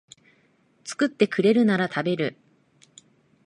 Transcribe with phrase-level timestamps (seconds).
[0.83, 2.35] 作ってくれるなら食べる